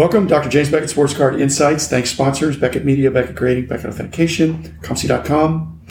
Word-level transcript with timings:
Welcome, 0.00 0.26
Dr. 0.26 0.48
James 0.48 0.70
Beckett, 0.70 0.88
Sports 0.88 1.12
Card 1.12 1.38
Insights. 1.38 1.86
Thanks, 1.86 2.10
sponsors 2.10 2.56
Beckett 2.56 2.86
Media, 2.86 3.10
Beckett 3.10 3.36
Grading, 3.36 3.66
Beckett 3.66 3.90
Authentication, 3.90 4.62
COMC.com, 4.80 5.82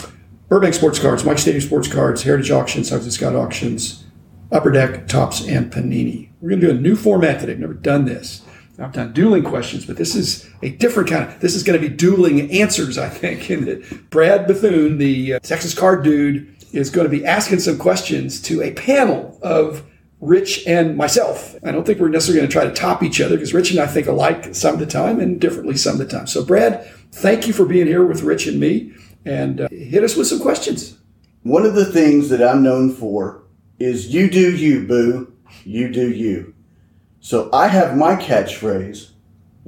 Burbank 0.48 0.74
Sports 0.74 0.98
Cards, 0.98 1.24
Mike 1.24 1.38
Stadium 1.38 1.62
Sports 1.62 1.88
Cards, 1.88 2.24
Heritage 2.24 2.50
Auctions, 2.50 2.90
Huggins 2.90 3.14
Scott 3.14 3.36
Auctions, 3.36 4.06
Upper 4.52 4.72
Deck, 4.72 5.08
Topps, 5.08 5.48
and 5.48 5.72
Panini. 5.72 6.32
We're 6.42 6.50
going 6.50 6.60
to 6.60 6.68
do 6.70 6.76
a 6.76 6.82
new 6.82 6.96
format 6.96 7.40
today. 7.40 7.52
I've 7.52 7.60
never 7.60 7.76
done 7.76 8.06
this. 8.06 8.42
I've 8.80 8.94
done 8.94 9.14
dueling 9.14 9.44
questions, 9.44 9.86
but 9.86 9.98
this 9.98 10.16
is 10.16 10.50
a 10.64 10.72
different 10.72 11.08
kind 11.08 11.30
of. 11.30 11.40
This 11.40 11.54
is 11.54 11.62
going 11.62 11.80
to 11.80 11.88
be 11.88 11.96
dueling 11.96 12.50
answers, 12.50 12.98
I 12.98 13.10
think. 13.10 13.48
And 13.52 14.10
Brad 14.10 14.48
Bethune, 14.48 14.98
the 14.98 15.36
uh, 15.36 15.40
Texas 15.42 15.76
card 15.76 16.04
dude, 16.04 16.52
is 16.74 16.90
going 16.90 17.06
to 17.06 17.16
be 17.16 17.28
asking 17.28 17.60
some 17.60 17.78
questions 17.78 18.42
to 18.42 18.64
a 18.64 18.72
panel 18.72 19.38
of 19.44 19.86
Rich 20.22 20.66
and 20.68 20.98
myself. 20.98 21.56
I 21.64 21.72
don't 21.72 21.86
think 21.86 22.00
we're 22.00 22.10
necessarily 22.10 22.40
going 22.40 22.50
to 22.50 22.54
try 22.54 22.66
to 22.66 22.74
top 22.74 23.04
each 23.04 23.22
other 23.22 23.36
because 23.36 23.54
Rich 23.54 23.72
and 23.72 23.80
I 23.80 23.88
think 23.88 24.08
alike 24.08 24.54
some 24.54 24.74
of 24.74 24.80
the 24.80 24.86
time 24.86 25.20
and 25.20 25.40
differently 25.40 25.78
some 25.78 25.94
of 25.94 26.00
the 26.00 26.06
time. 26.06 26.28
So, 26.28 26.44
Brad, 26.44 26.86
thank 27.12 27.48
you 27.48 27.54
for 27.54 27.66
being 27.66 27.88
here 27.88 28.06
with 28.06 28.24
Rich 28.24 28.48
and 28.48 28.60
me 28.60 28.94
and 29.26 29.62
uh, 29.62 29.70
hit 29.70 30.04
us 30.04 30.16
with 30.16 30.28
some 30.28 30.40
questions. 30.40 30.98
One 31.44 31.66
of 31.66 31.74
the 31.74 31.86
things 31.86 32.30
that 32.30 32.42
I'm 32.42 32.64
known 32.64 32.94
for 32.94 33.44
is 33.80 34.14
you 34.14 34.30
do 34.30 34.56
you, 34.56 34.86
boo. 34.86 35.34
You 35.64 35.90
do 35.90 36.12
you. 36.12 36.54
So 37.22 37.50
I 37.54 37.68
have 37.68 37.98
my 37.98 38.16
catchphrase. 38.16 39.12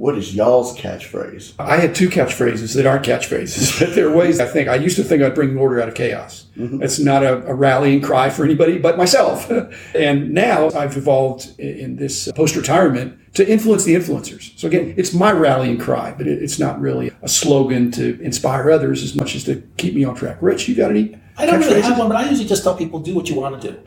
What 0.01 0.17
is 0.17 0.35
y'all's 0.35 0.75
catchphrase? 0.75 1.53
I 1.59 1.77
had 1.77 1.93
two 1.93 2.09
catchphrases 2.09 2.73
that 2.73 2.87
aren't 2.87 3.05
catchphrases, 3.05 3.79
but 3.85 3.93
they're 3.93 4.09
ways 4.09 4.39
I 4.39 4.47
think. 4.47 4.67
I 4.67 4.73
used 4.73 4.95
to 4.95 5.03
think 5.03 5.21
I'd 5.21 5.35
bring 5.35 5.55
order 5.55 5.79
out 5.79 5.89
of 5.89 5.93
chaos. 5.93 6.47
Mm-hmm. 6.57 6.81
It's 6.81 6.97
not 6.97 7.23
a, 7.23 7.45
a, 7.45 7.53
rallying 7.53 8.01
cry 8.01 8.31
for 8.31 8.43
anybody 8.43 8.79
but 8.79 8.97
myself. 8.97 9.47
and 9.95 10.31
now 10.31 10.71
I've 10.71 10.97
evolved 10.97 11.53
in 11.59 11.97
this 11.97 12.31
post 12.31 12.55
retirement 12.55 13.19
to 13.35 13.47
influence 13.47 13.83
the 13.83 13.93
influencers. 13.93 14.57
So 14.57 14.65
again, 14.65 14.95
it's 14.97 15.13
my 15.13 15.31
rallying 15.31 15.77
cry, 15.77 16.15
but 16.17 16.25
it, 16.25 16.41
it's 16.41 16.57
not 16.57 16.81
really 16.81 17.11
a 17.21 17.29
slogan 17.29 17.91
to 17.91 18.19
inspire 18.21 18.71
others 18.71 19.03
as 19.03 19.13
much 19.13 19.35
as 19.35 19.43
to 19.43 19.61
keep 19.77 19.93
me 19.93 20.03
on 20.03 20.15
track. 20.15 20.39
Rich, 20.41 20.67
you 20.67 20.73
got 20.73 20.89
any? 20.89 21.15
I 21.37 21.45
don't 21.45 21.59
really 21.59 21.81
have 21.81 21.99
one, 21.99 22.07
but 22.07 22.17
I 22.17 22.27
usually 22.27 22.49
just 22.49 22.63
tell 22.63 22.75
people 22.75 23.01
do 23.01 23.13
what 23.13 23.29
you 23.29 23.39
want 23.39 23.61
to 23.61 23.71
do. 23.71 23.79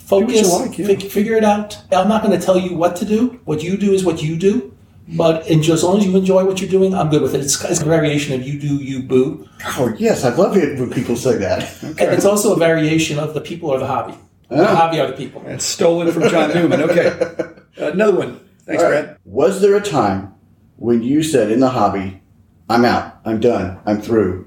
Focus, 0.00 0.52
like, 0.52 0.76
yeah. 0.76 0.86
fig- 0.86 1.08
figure 1.12 1.36
it 1.36 1.44
out. 1.44 1.80
I'm 1.92 2.08
not 2.08 2.24
going 2.24 2.36
to 2.36 2.44
tell 2.44 2.58
you 2.58 2.74
what 2.74 2.96
to 2.96 3.04
do. 3.04 3.40
What 3.44 3.62
you 3.62 3.76
do 3.76 3.92
is 3.92 4.04
what 4.04 4.20
you 4.20 4.36
do. 4.36 4.76
But 5.16 5.46
as 5.48 5.82
long 5.82 5.98
as 5.98 6.06
you 6.06 6.16
enjoy 6.16 6.44
what 6.44 6.60
you're 6.60 6.70
doing, 6.70 6.94
I'm 6.94 7.08
good 7.10 7.22
with 7.22 7.34
it. 7.34 7.40
It's, 7.40 7.62
it's 7.64 7.80
a 7.80 7.84
variation 7.84 8.40
of 8.40 8.46
you 8.46 8.58
do, 8.58 8.76
you 8.76 9.02
boo. 9.02 9.48
Oh, 9.64 9.94
yes. 9.98 10.24
I 10.24 10.34
love 10.34 10.56
it 10.56 10.78
when 10.78 10.90
people 10.90 11.16
say 11.16 11.36
that. 11.38 11.62
Okay. 11.82 12.06
And 12.06 12.14
it's 12.14 12.24
also 12.24 12.54
a 12.54 12.58
variation 12.58 13.18
of 13.18 13.34
the 13.34 13.40
people 13.40 13.70
or 13.70 13.78
the 13.78 13.86
hobby. 13.86 14.14
Ah. 14.50 14.56
The 14.56 14.66
hobby 14.66 15.00
are 15.00 15.08
the 15.08 15.16
people. 15.16 15.42
It's 15.46 15.64
stolen 15.64 16.12
from 16.12 16.28
John 16.28 16.54
Newman. 16.54 16.82
Okay. 16.82 17.60
Another 17.76 18.16
one. 18.16 18.40
Thanks, 18.66 18.82
right. 18.82 19.04
Brad. 19.04 19.18
Was 19.24 19.60
there 19.60 19.76
a 19.76 19.80
time 19.80 20.34
when 20.76 21.02
you 21.02 21.22
said 21.22 21.50
in 21.50 21.60
the 21.60 21.70
hobby, 21.70 22.22
I'm 22.68 22.84
out, 22.84 23.20
I'm 23.24 23.40
done, 23.40 23.80
I'm 23.86 24.00
through? 24.00 24.46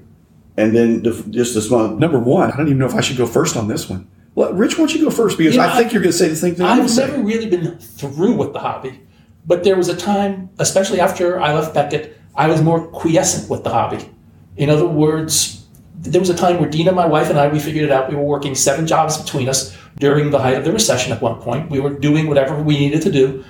And 0.56 0.74
then 0.74 1.02
the, 1.02 1.24
just 1.30 1.56
a 1.56 1.60
small. 1.60 1.88
Number 1.88 2.18
one, 2.18 2.52
I 2.52 2.56
don't 2.56 2.66
even 2.66 2.78
know 2.78 2.86
if 2.86 2.94
I 2.94 3.00
should 3.00 3.16
go 3.16 3.26
first 3.26 3.56
on 3.56 3.68
this 3.68 3.90
one. 3.90 4.08
Well, 4.34 4.52
Rich, 4.52 4.74
why 4.74 4.86
don't 4.86 4.94
you 4.94 5.04
go 5.04 5.10
first? 5.10 5.36
Because 5.36 5.54
you 5.54 5.60
know, 5.60 5.68
I 5.68 5.76
think 5.76 5.88
I, 5.88 5.92
you're 5.92 6.02
going 6.02 6.12
to 6.12 6.18
say 6.18 6.28
the 6.28 6.36
same 6.36 6.54
thing. 6.54 6.66
I've 6.66 6.78
never 6.78 6.88
say. 6.88 7.20
really 7.20 7.48
been 7.48 7.78
through 7.78 8.34
with 8.34 8.52
the 8.52 8.60
hobby. 8.60 9.00
But 9.46 9.64
there 9.64 9.76
was 9.76 9.88
a 9.88 9.96
time, 9.96 10.50
especially 10.58 11.00
after 11.00 11.40
I 11.40 11.54
left 11.54 11.74
Beckett, 11.74 12.18
I 12.34 12.48
was 12.48 12.62
more 12.62 12.86
quiescent 12.88 13.50
with 13.50 13.62
the 13.62 13.70
hobby. 13.70 14.08
In 14.56 14.70
other 14.70 14.86
words, 14.86 15.66
there 15.96 16.20
was 16.20 16.30
a 16.30 16.34
time 16.34 16.58
where 16.60 16.68
Dina, 16.68 16.92
my 16.92 17.06
wife, 17.06 17.30
and 17.30 17.38
I, 17.38 17.48
we 17.48 17.58
figured 17.58 17.84
it 17.84 17.90
out. 17.90 18.08
We 18.08 18.16
were 18.16 18.22
working 18.22 18.54
seven 18.54 18.86
jobs 18.86 19.16
between 19.16 19.48
us 19.48 19.76
during 19.98 20.30
the 20.30 20.38
height 20.38 20.56
of 20.56 20.64
the 20.64 20.72
recession 20.72 21.12
at 21.12 21.22
one 21.22 21.40
point. 21.40 21.70
We 21.70 21.80
were 21.80 21.90
doing 21.90 22.26
whatever 22.26 22.60
we 22.62 22.78
needed 22.78 23.02
to 23.02 23.12
do. 23.12 23.44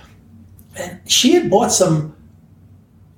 And 0.77 1.01
she 1.07 1.33
had 1.33 1.51
bought 1.51 1.73
some 1.73 2.17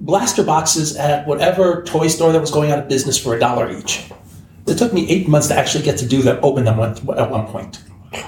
blaster 0.01 0.43
boxes 0.43 0.97
at 0.97 1.27
whatever 1.27 1.83
toy 1.85 2.09
store 2.09 2.33
that 2.33 2.41
was 2.41 2.51
going 2.51 2.71
out 2.71 2.79
of 2.79 2.89
business 2.89 3.19
for 3.19 3.35
a 3.35 3.41
dollar 3.41 3.71
each. 3.71 4.11
It 4.67 4.77
took 4.79 4.93
me 4.93 5.09
eight 5.09 5.29
months 5.29 5.49
to 5.49 5.57
actually 5.57 5.85
get 5.85 5.97
to 5.99 6.07
do 6.07 6.23
that, 6.23 6.43
open 6.43 6.65
them 6.65 6.79
at 6.81 7.03
one 7.31 7.47
point. 7.47 7.83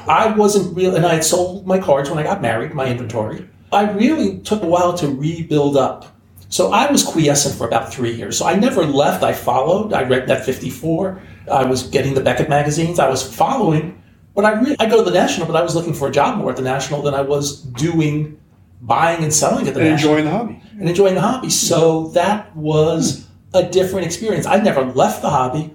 I 0.07 0.33
wasn't 0.33 0.77
real, 0.77 0.95
and 0.97 1.05
I 1.05 1.15
had 1.15 1.25
sold 1.25 1.67
my 1.67 1.79
cards 1.79 2.11
when 2.11 2.19
I 2.19 2.23
got 2.23 2.41
married, 2.41 2.75
my 2.75 2.87
inventory. 2.87 3.49
I 3.73 3.91
really 3.93 4.39
took 4.41 4.63
a 4.63 4.67
while 4.67 4.97
to 4.99 5.09
rebuild 5.09 5.77
up. 5.77 6.17
So 6.49 6.73
I 6.73 6.91
was 6.91 7.05
quiescent 7.05 7.57
for 7.57 7.67
about 7.67 7.93
three 7.93 8.13
years. 8.13 8.39
So 8.39 8.47
I 8.47 8.55
never 8.55 8.85
left. 8.85 9.23
I 9.23 9.35
followed. 9.35 9.93
I 9.93 10.05
read 10.05 10.29
Net 10.29 10.45
54. 10.45 11.21
I 11.51 11.65
was 11.65 11.83
getting 11.89 12.15
the 12.15 12.23
Beckett 12.23 12.49
magazines. 12.49 12.99
I 12.99 13.09
was 13.09 13.23
following. 13.23 14.03
But 14.35 14.45
I 14.45 14.53
really, 14.53 14.77
I 14.79 14.87
go 14.87 15.05
to 15.05 15.11
the 15.11 15.17
National, 15.17 15.47
but 15.47 15.57
I 15.57 15.63
was 15.63 15.75
looking 15.75 15.93
for 15.93 16.09
a 16.09 16.11
job 16.11 16.39
more 16.39 16.51
at 16.51 16.57
the 16.57 16.63
National 16.63 17.03
than 17.03 17.13
I 17.13 17.23
was 17.23 17.61
doing 17.63 18.41
buying 18.81 19.25
and 19.25 19.35
selling 19.35 19.67
at 19.69 19.75
the 19.75 19.81
and 19.81 19.91
National. 19.91 20.17
enjoying 20.17 20.25
the 20.25 20.31
hobby. 20.31 20.63
And 20.79 20.89
enjoying 20.89 21.15
the 21.15 21.21
hobby. 21.21 21.51
So 21.51 22.09
that 22.09 22.55
was 22.57 23.27
a 23.53 23.65
different 23.65 24.07
experience. 24.07 24.47
I 24.47 24.59
never 24.61 24.85
left 24.85 25.23
the 25.23 25.31
hobby 25.31 25.75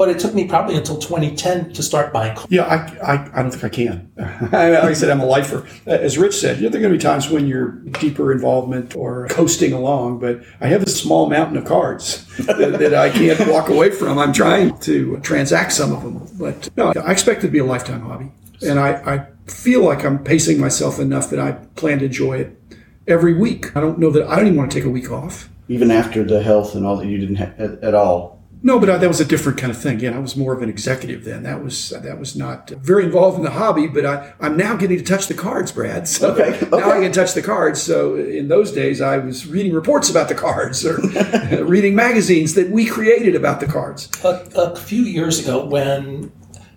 but 0.00 0.08
it 0.08 0.18
took 0.18 0.34
me 0.34 0.46
probably 0.46 0.76
until 0.76 0.96
2010 0.96 1.74
to 1.74 1.82
start 1.82 2.10
buying 2.10 2.34
cars. 2.34 2.46
Yeah, 2.48 2.62
I, 2.64 3.16
I, 3.16 3.30
I 3.34 3.42
don't 3.42 3.50
think 3.50 3.64
I 3.64 3.68
can. 3.68 4.10
like 4.16 4.52
I 4.54 4.94
said, 4.94 5.10
I'm 5.10 5.20
a 5.20 5.26
lifer. 5.26 5.68
As 5.84 6.16
Rich 6.16 6.40
said, 6.40 6.58
yeah, 6.58 6.70
there 6.70 6.80
are 6.80 6.82
going 6.82 6.94
to 6.94 6.98
be 6.98 7.02
times 7.02 7.28
when 7.28 7.46
you're 7.46 7.72
deeper 7.72 8.32
involvement 8.32 8.96
or 8.96 9.28
coasting 9.28 9.74
along, 9.74 10.18
but 10.18 10.42
I 10.62 10.68
have 10.68 10.82
a 10.84 10.88
small 10.88 11.28
mountain 11.28 11.58
of 11.58 11.66
cards 11.66 12.24
that, 12.46 12.78
that, 12.78 12.94
I 12.94 13.10
can't 13.10 13.46
walk 13.50 13.68
away 13.68 13.90
from. 13.90 14.18
I'm 14.18 14.32
trying 14.32 14.78
to 14.78 15.18
transact 15.18 15.72
some 15.72 15.92
of 15.92 16.02
them, 16.02 16.26
but 16.38 16.74
no, 16.78 16.94
I 16.94 17.12
expect 17.12 17.40
it 17.40 17.48
to 17.48 17.52
be 17.52 17.58
a 17.58 17.64
lifetime 17.66 18.00
hobby. 18.00 18.32
And 18.66 18.80
I, 18.80 18.92
I 19.04 19.50
feel 19.50 19.84
like 19.84 20.02
I'm 20.02 20.24
pacing 20.24 20.58
myself 20.58 20.98
enough 20.98 21.28
that 21.28 21.38
I 21.38 21.52
plan 21.76 21.98
to 21.98 22.06
enjoy 22.06 22.38
it 22.38 22.58
every 23.06 23.34
week. 23.34 23.76
I 23.76 23.82
don't 23.82 23.98
know 23.98 24.10
that 24.12 24.26
I 24.26 24.36
don't 24.36 24.46
even 24.46 24.56
want 24.56 24.70
to 24.72 24.78
take 24.78 24.86
a 24.86 24.90
week 24.90 25.10
off. 25.10 25.50
Even 25.68 25.90
after 25.90 26.24
the 26.24 26.42
health 26.42 26.74
and 26.74 26.86
all 26.86 26.96
that 26.96 27.06
you 27.06 27.18
didn't 27.18 27.36
have 27.36 27.60
at, 27.60 27.84
at 27.84 27.94
all 27.94 28.39
no, 28.62 28.78
but 28.78 28.90
I, 28.90 28.98
that 28.98 29.08
was 29.08 29.20
a 29.20 29.24
different 29.24 29.58
kind 29.58 29.70
of 29.70 29.78
thing. 29.78 29.96
Again, 29.96 30.12
I 30.12 30.18
was 30.18 30.36
more 30.36 30.52
of 30.52 30.62
an 30.62 30.68
executive 30.68 31.24
then. 31.24 31.44
That 31.44 31.64
was 31.64 31.92
uh, 31.92 32.00
that 32.00 32.18
was 32.18 32.36
not 32.36 32.68
very 32.70 33.04
involved 33.04 33.38
in 33.38 33.44
the 33.44 33.50
hobby, 33.50 33.86
but 33.86 34.04
I, 34.04 34.34
I'm 34.38 34.56
now 34.56 34.76
getting 34.76 34.98
to 34.98 35.04
touch 35.04 35.28
the 35.28 35.34
cards, 35.34 35.72
Brad. 35.72 36.08
So 36.20 36.32
okay. 36.32 36.58
Okay. 36.58 36.68
now 36.70 36.90
I 36.90 37.00
can 37.00 37.12
touch 37.12 37.34
the 37.34 37.42
cards. 37.42 37.80
So 37.80 38.16
in 38.16 38.48
those 38.48 38.72
days, 38.72 39.00
I 39.00 39.18
was 39.18 39.46
reading 39.46 39.72
reports 39.72 40.10
about 40.10 40.28
the 40.28 40.34
cards 40.34 40.84
or 40.84 41.00
uh, 41.16 41.62
reading 41.64 41.94
magazines 41.94 42.54
that 42.54 42.68
we 42.68 42.84
created 42.84 43.34
about 43.34 43.60
the 43.60 43.66
cards. 43.66 44.10
A, 44.24 44.46
a 44.56 44.76
few 44.76 45.02
years 45.02 45.38
ago, 45.38 45.64
when 45.64 46.32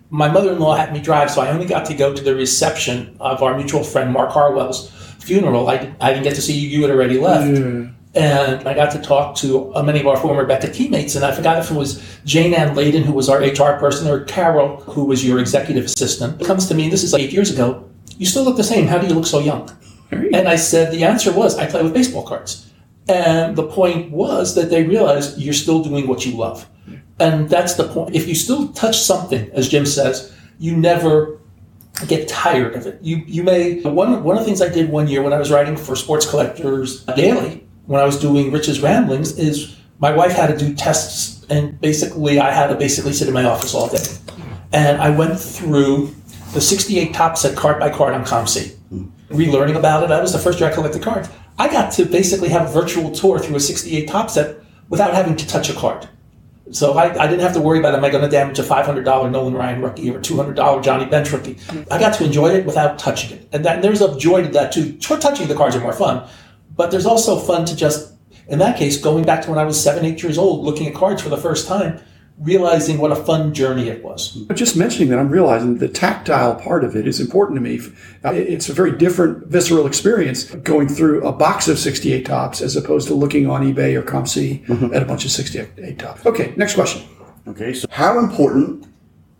my 0.08 0.30
mother-in-law 0.30 0.76
had 0.76 0.92
me 0.92 1.00
drive, 1.00 1.30
so 1.30 1.42
I 1.42 1.50
only 1.50 1.66
got 1.66 1.84
to 1.86 1.94
go 1.94 2.14
to 2.14 2.22
the 2.22 2.34
reception 2.34 3.16
of 3.20 3.42
our 3.42 3.56
mutual 3.56 3.84
friend 3.84 4.12
Mark 4.12 4.30
Harwell's 4.30 4.90
funeral. 5.18 5.68
I, 5.68 5.94
I 6.00 6.10
didn't 6.10 6.24
get 6.24 6.36
to 6.36 6.42
see 6.42 6.58
you; 6.58 6.68
you 6.68 6.82
had 6.82 6.90
already 6.90 7.18
left. 7.18 7.58
Yeah 7.58 7.93
and 8.14 8.66
I 8.68 8.74
got 8.74 8.92
to 8.92 9.00
talk 9.00 9.36
to 9.36 9.74
uh, 9.74 9.82
many 9.82 10.00
of 10.00 10.06
our 10.06 10.16
former 10.16 10.46
Beckett 10.46 10.74
teammates, 10.74 11.16
and 11.16 11.24
I 11.24 11.32
forgot 11.32 11.58
if 11.58 11.70
it 11.70 11.74
was 11.74 12.18
Jane 12.24 12.54
Ann 12.54 12.76
Layden, 12.76 13.02
who 13.02 13.12
was 13.12 13.28
our 13.28 13.40
HR 13.40 13.78
person, 13.78 14.08
or 14.08 14.24
Carol, 14.24 14.76
who 14.82 15.04
was 15.04 15.26
your 15.26 15.40
executive 15.40 15.84
assistant, 15.84 16.44
comes 16.44 16.68
to 16.68 16.74
me, 16.74 16.84
and 16.84 16.92
this 16.92 17.02
is 17.02 17.12
like 17.12 17.22
eight 17.22 17.32
years 17.32 17.50
ago, 17.50 17.88
you 18.16 18.26
still 18.26 18.44
look 18.44 18.56
the 18.56 18.64
same. 18.64 18.86
How 18.86 18.98
do 18.98 19.06
you 19.06 19.14
look 19.14 19.26
so 19.26 19.40
young? 19.40 19.68
And 20.10 20.48
I 20.48 20.56
said, 20.56 20.92
the 20.92 21.02
answer 21.02 21.32
was, 21.32 21.58
I 21.58 21.66
play 21.66 21.82
with 21.82 21.92
baseball 21.92 22.22
cards. 22.22 22.70
And 23.08 23.56
the 23.56 23.66
point 23.66 24.12
was 24.12 24.54
that 24.54 24.70
they 24.70 24.84
realized 24.84 25.38
you're 25.38 25.52
still 25.52 25.82
doing 25.82 26.06
what 26.06 26.24
you 26.24 26.36
love. 26.36 26.68
And 27.18 27.48
that's 27.48 27.74
the 27.74 27.88
point. 27.88 28.14
If 28.14 28.28
you 28.28 28.34
still 28.34 28.68
touch 28.72 29.00
something, 29.00 29.50
as 29.52 29.68
Jim 29.68 29.86
says, 29.86 30.32
you 30.58 30.76
never 30.76 31.40
get 32.06 32.28
tired 32.28 32.74
of 32.74 32.86
it. 32.86 32.98
You 33.02 33.22
you 33.26 33.44
may 33.44 33.80
one 33.82 34.22
one 34.24 34.36
of 34.36 34.40
the 34.40 34.46
things 34.46 34.60
I 34.60 34.68
did 34.68 34.90
one 34.90 35.06
year 35.06 35.22
when 35.22 35.32
I 35.32 35.38
was 35.38 35.50
writing 35.50 35.76
for 35.76 35.94
Sports 35.94 36.28
Collectors 36.28 37.04
Daily 37.04 37.63
when 37.86 38.00
I 38.00 38.04
was 38.04 38.18
doing 38.18 38.52
Rich's 38.52 38.80
Ramblings 38.80 39.38
is 39.38 39.76
my 39.98 40.12
wife 40.12 40.32
had 40.32 40.46
to 40.48 40.56
do 40.56 40.74
tests, 40.74 41.44
and 41.48 41.80
basically 41.80 42.38
I 42.38 42.50
had 42.50 42.68
to 42.68 42.74
basically 42.74 43.12
sit 43.12 43.28
in 43.28 43.34
my 43.34 43.44
office 43.44 43.74
all 43.74 43.88
day. 43.88 44.04
And 44.72 45.00
I 45.00 45.10
went 45.10 45.38
through 45.38 46.14
the 46.52 46.60
68 46.60 47.14
Topps 47.14 47.42
set 47.42 47.56
card 47.56 47.78
by 47.78 47.90
card 47.90 48.14
on 48.14 48.24
COMC, 48.24 48.76
relearning 49.28 49.76
about 49.76 50.02
it. 50.02 50.08
That 50.08 50.22
was 50.22 50.32
the 50.32 50.38
first 50.38 50.60
year 50.60 50.70
I 50.70 50.74
collected 50.74 51.02
cards. 51.02 51.28
I 51.58 51.68
got 51.68 51.92
to 51.92 52.04
basically 52.04 52.48
have 52.48 52.68
a 52.68 52.72
virtual 52.72 53.12
tour 53.12 53.38
through 53.38 53.56
a 53.56 53.60
68 53.60 54.08
Topps 54.08 54.34
set 54.34 54.56
without 54.88 55.14
having 55.14 55.36
to 55.36 55.46
touch 55.46 55.70
a 55.70 55.74
card. 55.74 56.08
So 56.72 56.94
I, 56.94 57.22
I 57.22 57.26
didn't 57.26 57.42
have 57.42 57.52
to 57.54 57.60
worry 57.60 57.78
about 57.78 57.94
am 57.94 58.04
I 58.04 58.10
going 58.10 58.24
to 58.24 58.30
damage 58.30 58.58
a 58.58 58.62
$500 58.62 59.04
Nolan 59.30 59.54
Ryan 59.54 59.82
rookie 59.82 60.10
or 60.10 60.18
$200 60.18 60.82
Johnny 60.82 61.04
Bench 61.04 61.30
rookie. 61.30 61.58
I 61.90 62.00
got 62.00 62.14
to 62.14 62.24
enjoy 62.24 62.48
it 62.48 62.64
without 62.64 62.98
touching 62.98 63.38
it. 63.38 63.48
And, 63.52 63.64
that, 63.64 63.76
and 63.76 63.84
there's 63.84 64.00
a 64.00 64.18
joy 64.18 64.42
to 64.42 64.48
that 64.48 64.72
too. 64.72 64.96
Touching 64.98 65.46
the 65.46 65.54
cards 65.54 65.76
are 65.76 65.80
more 65.80 65.92
fun, 65.92 66.26
but 66.76 66.90
there's 66.90 67.06
also 67.06 67.38
fun 67.38 67.64
to 67.66 67.76
just, 67.76 68.14
in 68.48 68.58
that 68.58 68.76
case, 68.76 68.96
going 68.96 69.24
back 69.24 69.42
to 69.42 69.50
when 69.50 69.58
I 69.58 69.64
was 69.64 69.82
seven, 69.82 70.04
eight 70.04 70.22
years 70.22 70.38
old, 70.38 70.64
looking 70.64 70.86
at 70.86 70.94
cards 70.94 71.22
for 71.22 71.28
the 71.28 71.36
first 71.36 71.68
time, 71.68 72.00
realizing 72.38 72.98
what 72.98 73.12
a 73.12 73.16
fun 73.16 73.54
journey 73.54 73.88
it 73.88 74.02
was. 74.02 74.32
But 74.32 74.56
just 74.56 74.76
mentioning 74.76 75.08
that, 75.10 75.20
I'm 75.20 75.28
realizing 75.28 75.78
the 75.78 75.88
tactile 75.88 76.56
part 76.56 76.82
of 76.82 76.96
it 76.96 77.06
is 77.06 77.20
important 77.20 77.56
to 77.56 77.60
me. 77.60 77.80
It's 78.24 78.68
a 78.68 78.72
very 78.72 78.96
different 78.96 79.46
visceral 79.46 79.86
experience 79.86 80.44
going 80.56 80.88
through 80.88 81.24
a 81.24 81.32
box 81.32 81.68
of 81.68 81.78
68 81.78 82.26
Topps 82.26 82.60
as 82.60 82.74
opposed 82.74 83.06
to 83.08 83.14
looking 83.14 83.48
on 83.48 83.62
eBay 83.62 83.94
or 83.94 84.02
COMC 84.02 84.66
mm-hmm. 84.66 84.94
at 84.94 85.02
a 85.02 85.06
bunch 85.06 85.24
of 85.24 85.30
68 85.30 85.98
Topps. 85.98 86.26
Okay, 86.26 86.52
next 86.56 86.74
question. 86.74 87.02
Okay, 87.46 87.72
so 87.72 87.86
how 87.90 88.18
important 88.18 88.86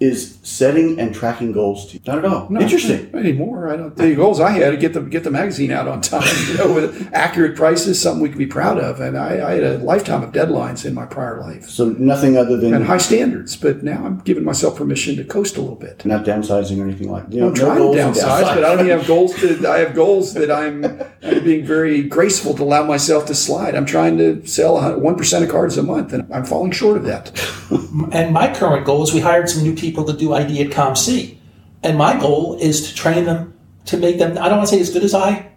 is 0.05 0.39
setting 0.43 1.01
and 1.01 1.15
tracking 1.15 1.53
goals 1.53 1.87
to 1.87 1.95
you. 1.95 2.01
Not 2.06 2.19
at 2.19 2.25
all. 2.25 2.49
No, 2.51 2.61
Interesting. 2.61 3.11
not 3.12 3.21
anymore. 3.21 3.69
I 3.69 3.77
don't. 3.77 3.97
The 3.97 4.15
goals 4.15 4.41
I 4.41 4.51
had 4.51 4.71
to 4.71 4.77
get 4.77 4.93
the 4.93 5.01
get 5.01 5.25
the 5.25 5.31
magazine 5.31 5.71
out 5.71 5.89
on 5.89 6.01
time, 6.01 6.23
you 6.49 6.59
know, 6.59 6.73
with 6.73 7.11
accurate 7.12 7.56
prices, 7.56 8.01
something 8.01 8.23
we 8.23 8.29
could 8.29 8.39
be 8.39 8.47
proud 8.47 8.79
of. 8.79 9.01
And 9.01 9.17
I, 9.17 9.49
I 9.49 9.55
had 9.55 9.65
a 9.65 9.79
lifetime 9.79 10.23
of 10.23 10.33
deadlines 10.33 10.85
in 10.85 10.95
my 10.95 11.06
prior 11.06 11.41
life 11.41 11.69
So 11.69 11.91
nothing 11.91 12.37
other 12.37 12.56
than 12.56 12.75
and 12.75 12.85
high 12.85 12.99
standards. 12.99 13.56
But 13.56 13.83
now 13.83 14.05
I'm 14.05 14.19
giving 14.19 14.45
myself 14.45 14.77
permission 14.77 15.17
to 15.17 15.25
coast 15.25 15.56
a 15.56 15.61
little 15.61 15.77
bit. 15.77 16.05
not 16.05 16.25
downsizing 16.25 16.79
or 16.79 16.85
anything 16.85 17.11
like 17.11 17.27
that. 17.29 17.35
You 17.35 17.41
know, 17.41 17.49
I'm 17.49 17.55
no 17.55 17.61
trying 17.65 17.79
to 17.79 18.03
and 18.03 18.15
downsize, 18.15 18.55
but 18.55 18.65
I 18.65 18.75
don't 18.75 18.87
even 18.87 18.99
have 18.99 19.07
goals. 19.07 19.35
To, 19.41 19.69
I 19.69 19.79
have 19.79 19.95
goals 19.95 20.35
that 20.35 20.50
I'm, 20.50 20.83
I'm 21.25 21.43
being 21.43 21.65
very 21.65 22.03
graceful 22.03 22.55
to 22.55 22.62
allow 22.62 22.85
myself 22.85 23.26
to 23.26 23.35
slide. 23.35 23.75
I'm 23.75 23.87
trying 23.87 24.19
to 24.19 24.47
sell 24.47 24.99
one 24.99 25.17
percent 25.17 25.44
of 25.44 25.50
cards 25.50 25.79
a 25.79 25.82
month, 25.82 26.12
and 26.12 26.31
I'm 26.32 26.44
falling 26.44 26.73
short 26.73 26.99
of 26.99 27.05
that. 27.05 27.32
And 28.12 28.32
my 28.32 28.53
current 28.53 28.85
goal 28.85 29.05
is 29.05 29.15
we 29.15 29.21
hired 29.21 29.49
some 29.49 29.62
new 29.62 29.75
people 29.75 30.05
to 30.05 30.12
do 30.12 30.35
ID 30.35 30.61
at 30.62 30.73
COMC. 30.73 31.38
And 31.85 31.97
my 31.97 32.19
goal 32.19 32.56
is 32.61 32.88
to 32.88 32.94
train 32.94 33.25
them 33.25 33.55
to 33.87 33.97
make 33.97 34.19
them, 34.19 34.32
I 34.32 34.49
don't 34.49 34.59
want 34.59 34.69
to 34.69 34.75
say 34.75 34.81
as 34.81 34.91
good 34.91 35.05
as 35.05 35.15
I, 35.15 35.50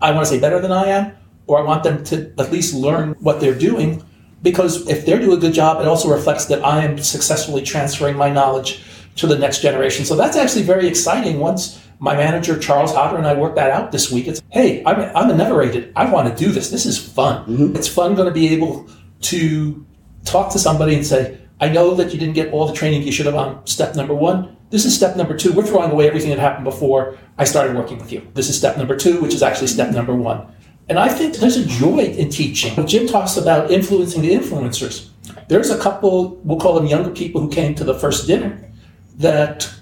I 0.00 0.12
want 0.12 0.26
to 0.26 0.30
say 0.30 0.40
better 0.40 0.60
than 0.60 0.72
I 0.72 0.86
am, 0.86 1.12
or 1.46 1.58
I 1.58 1.62
want 1.62 1.84
them 1.84 2.02
to 2.04 2.32
at 2.38 2.50
least 2.50 2.74
learn 2.74 3.14
what 3.20 3.40
they're 3.40 3.54
doing. 3.54 4.02
Because 4.42 4.88
if 4.88 5.04
they're 5.04 5.18
doing 5.18 5.36
a 5.36 5.40
good 5.40 5.52
job, 5.52 5.80
it 5.80 5.88
also 5.88 6.08
reflects 6.10 6.46
that 6.46 6.64
I 6.64 6.84
am 6.84 6.98
successfully 6.98 7.62
transferring 7.62 8.16
my 8.16 8.30
knowledge 8.30 8.82
to 9.16 9.26
the 9.26 9.38
next 9.38 9.60
generation. 9.60 10.04
So 10.04 10.16
that's 10.16 10.36
actually 10.36 10.62
very 10.62 10.86
exciting. 10.86 11.38
Once 11.38 11.83
my 12.04 12.14
manager, 12.14 12.58
Charles 12.58 12.94
Hodder, 12.94 13.16
and 13.16 13.26
I 13.26 13.32
worked 13.32 13.56
that 13.56 13.70
out 13.70 13.90
this 13.90 14.12
week, 14.12 14.28
it's, 14.28 14.42
hey, 14.50 14.82
I'm, 14.84 15.00
I'm 15.16 15.30
a 15.30 15.34
never 15.34 15.56
rated. 15.56 15.90
I 15.96 16.04
want 16.04 16.28
to 16.28 16.44
do 16.44 16.52
this. 16.52 16.70
This 16.70 16.84
is 16.84 16.98
fun. 16.98 17.46
Mm-hmm. 17.46 17.76
It's 17.76 17.88
fun 17.88 18.14
going 18.14 18.28
to 18.28 18.34
be 18.34 18.52
able 18.52 18.88
to 19.22 19.86
talk 20.24 20.52
to 20.52 20.58
somebody 20.58 20.94
and 20.94 21.06
say, 21.06 21.38
I 21.60 21.70
know 21.70 21.94
that 21.94 22.12
you 22.12 22.18
didn't 22.18 22.34
get 22.34 22.52
all 22.52 22.66
the 22.66 22.74
training 22.74 23.04
you 23.04 23.12
should 23.12 23.24
have 23.24 23.34
on 23.34 23.66
step 23.66 23.96
number 23.96 24.12
one. 24.14 24.54
This 24.68 24.84
is 24.84 24.94
step 24.94 25.16
number 25.16 25.34
two. 25.34 25.52
We're 25.52 25.64
throwing 25.64 25.90
away 25.90 26.06
everything 26.06 26.28
that 26.28 26.38
happened 26.38 26.64
before 26.64 27.16
I 27.38 27.44
started 27.44 27.74
working 27.74 27.98
with 27.98 28.12
you. 28.12 28.28
This 28.34 28.50
is 28.50 28.58
step 28.58 28.76
number 28.76 28.96
two, 28.96 29.22
which 29.22 29.32
is 29.32 29.42
actually 29.42 29.68
step 29.68 29.90
number 29.92 30.14
one. 30.14 30.52
And 30.90 30.98
I 30.98 31.08
think 31.08 31.36
there's 31.36 31.56
a 31.56 31.64
joy 31.64 32.00
in 32.00 32.28
teaching. 32.28 32.86
Jim 32.86 33.06
talks 33.06 33.38
about 33.38 33.70
influencing 33.70 34.20
the 34.20 34.34
influencers, 34.34 35.08
there's 35.48 35.70
a 35.70 35.78
couple, 35.78 36.36
we'll 36.44 36.58
call 36.58 36.74
them 36.74 36.86
younger 36.86 37.10
people 37.10 37.40
who 37.40 37.48
came 37.48 37.74
to 37.76 37.84
the 37.84 37.94
first 37.94 38.26
dinner 38.26 38.70
that 39.16 39.72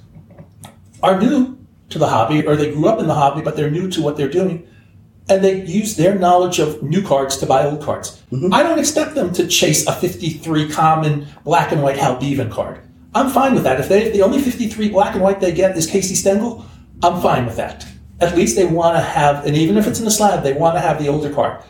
are 1.02 1.20
new 1.20 1.58
to 1.92 1.98
the 1.98 2.08
hobby 2.08 2.46
or 2.46 2.56
they 2.56 2.72
grew 2.72 2.88
up 2.88 2.98
in 2.98 3.06
the 3.06 3.14
hobby, 3.14 3.42
but 3.42 3.56
they're 3.56 3.70
new 3.70 3.90
to 3.90 4.02
what 4.02 4.16
they're 4.16 4.28
doing 4.28 4.66
and 5.28 5.44
they 5.44 5.64
use 5.64 5.96
their 5.96 6.14
knowledge 6.14 6.58
of 6.58 6.82
new 6.82 7.02
cards 7.02 7.36
to 7.38 7.46
buy 7.46 7.64
old 7.64 7.82
cards. 7.82 8.22
Mm-hmm. 8.32 8.52
I 8.52 8.62
don't 8.62 8.78
expect 8.78 9.14
them 9.14 9.32
to 9.34 9.46
chase 9.46 9.86
a 9.86 9.92
53 9.92 10.68
common 10.70 11.26
black 11.44 11.72
and 11.72 11.82
white 11.82 11.96
Hal 11.96 12.18
Bevan 12.18 12.50
card. 12.50 12.80
I'm 13.14 13.30
fine 13.30 13.54
with 13.54 13.62
that. 13.64 13.78
If 13.78 13.88
they 13.88 14.04
if 14.04 14.12
the 14.12 14.22
only 14.22 14.40
53 14.40 14.88
black 14.88 15.14
and 15.14 15.22
white 15.22 15.40
they 15.40 15.52
get 15.52 15.76
is 15.76 15.86
Casey 15.86 16.14
Stengel, 16.14 16.66
I'm 17.02 17.20
fine 17.20 17.46
with 17.46 17.56
that. 17.56 17.86
At 18.20 18.36
least 18.36 18.56
they 18.56 18.64
want 18.64 18.96
to 18.96 19.02
have, 19.02 19.46
and 19.46 19.56
even 19.56 19.76
if 19.76 19.86
it's 19.86 19.98
in 19.98 20.04
the 20.04 20.10
slab, 20.10 20.42
they 20.42 20.52
want 20.52 20.76
to 20.76 20.80
have 20.80 21.02
the 21.02 21.08
older 21.08 21.32
card. 21.32 21.62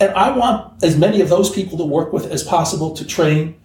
And 0.00 0.10
I 0.12 0.30
want 0.30 0.82
as 0.82 0.96
many 0.96 1.20
of 1.20 1.28
those 1.28 1.50
people 1.50 1.78
to 1.78 1.84
work 1.84 2.12
with 2.12 2.30
as 2.30 2.42
possible 2.42 2.94
to 2.94 3.04
train, 3.04 3.56